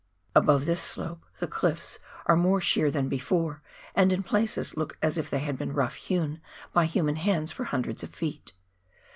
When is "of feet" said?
8.01-8.53